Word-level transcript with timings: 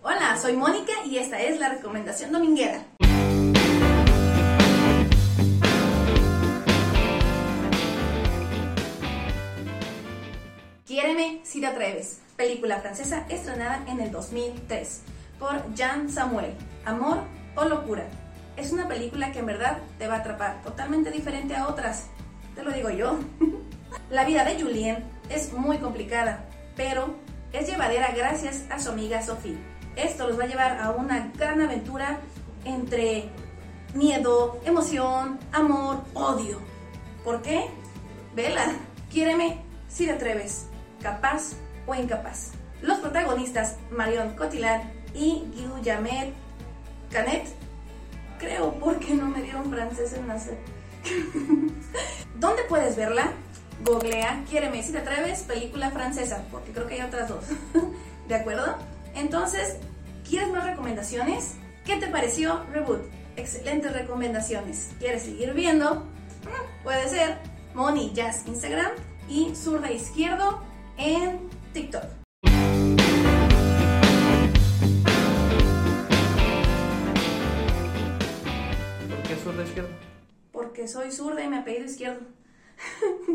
Hola, 0.00 0.38
soy 0.40 0.56
Mónica 0.56 0.92
y 1.04 1.18
esta 1.18 1.40
es 1.42 1.58
la 1.58 1.70
recomendación 1.70 2.30
dominguera. 2.30 2.84
Quiéreme 10.86 11.40
si 11.42 11.60
te 11.60 11.66
atreves, 11.66 12.20
película 12.36 12.80
francesa 12.80 13.26
estrenada 13.28 13.84
en 13.88 13.98
el 13.98 14.12
2003 14.12 15.02
por 15.40 15.74
Jean 15.74 16.08
Samuel. 16.08 16.54
Amor 16.84 17.18
o 17.56 17.64
locura. 17.64 18.06
Es 18.56 18.70
una 18.70 18.86
película 18.86 19.32
que 19.32 19.40
en 19.40 19.46
verdad 19.46 19.78
te 19.98 20.06
va 20.06 20.14
a 20.14 20.18
atrapar, 20.18 20.62
totalmente 20.62 21.10
diferente 21.10 21.56
a 21.56 21.66
otras. 21.66 22.06
Te 22.54 22.62
lo 22.62 22.70
digo 22.70 22.90
yo. 22.90 23.18
La 24.10 24.24
vida 24.24 24.44
de 24.44 24.62
Julien 24.62 25.04
es 25.28 25.52
muy 25.52 25.78
complicada, 25.78 26.44
pero 26.76 27.16
es 27.52 27.68
llevadera 27.68 28.12
gracias 28.16 28.64
a 28.70 28.78
su 28.78 28.90
amiga 28.90 29.22
Sophie. 29.22 29.58
Esto 29.98 30.28
los 30.28 30.38
va 30.38 30.44
a 30.44 30.46
llevar 30.46 30.78
a 30.80 30.92
una 30.92 31.32
gran 31.36 31.60
aventura 31.60 32.20
entre 32.64 33.28
miedo, 33.94 34.60
emoción, 34.64 35.40
amor, 35.50 36.04
odio. 36.14 36.60
¿Por 37.24 37.42
qué? 37.42 37.64
Vela, 38.32 38.76
quiéreme 39.10 39.60
si 39.88 40.06
te 40.06 40.12
atreves, 40.12 40.66
capaz 41.02 41.54
o 41.84 41.96
incapaz. 41.96 42.52
Los 42.80 42.98
protagonistas 42.98 43.76
Marion 43.90 44.36
Cotillard 44.36 44.82
y 45.14 45.44
Jamet 45.84 46.32
Canet, 47.10 47.48
creo 48.38 48.74
porque 48.74 49.14
no 49.14 49.26
me 49.26 49.42
dieron 49.42 49.68
francés 49.68 50.12
en 50.12 50.28
nacer. 50.28 50.58
¿Dónde 52.36 52.62
puedes 52.68 52.94
verla? 52.94 53.32
Googlea, 53.84 54.44
quiéreme 54.48 54.80
si 54.84 54.92
te 54.92 54.98
atreves, 54.98 55.40
película 55.40 55.90
francesa, 55.90 56.44
porque 56.52 56.70
creo 56.70 56.86
que 56.86 56.94
hay 56.94 57.00
otras 57.00 57.28
dos. 57.28 57.44
¿De 58.28 58.34
acuerdo? 58.36 58.76
Entonces, 59.18 59.78
¿quieres 60.28 60.48
más 60.50 60.64
recomendaciones? 60.64 61.56
¿Qué 61.84 61.96
te 61.96 62.06
pareció 62.06 62.62
Reboot? 62.72 63.00
Excelentes 63.34 63.92
recomendaciones. 63.92 64.92
¿Quieres 65.00 65.24
seguir 65.24 65.54
viendo? 65.54 65.96
Mm, 65.96 66.84
puede 66.84 67.08
ser 67.08 67.38
Moni 67.74 68.12
Jazz 68.14 68.46
Instagram 68.46 68.92
y 69.28 69.56
Zurda 69.56 69.90
Izquierdo 69.90 70.62
en 70.98 71.40
TikTok. 71.72 72.04
¿Por 79.08 79.22
qué 79.26 79.36
zurda 79.42 79.64
izquierda? 79.64 79.90
Porque 80.52 80.86
soy 80.86 81.10
zurda 81.10 81.42
y 81.42 81.48
me 81.48 81.58
apellido 81.58 81.86
izquierdo. 81.86 82.20